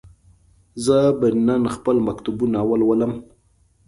زه 0.85 0.97
به 1.19 1.27
نن 1.47 1.63
خپل 1.75 1.95
مکتوبونه 2.07 2.59
ولولم. 2.69 3.13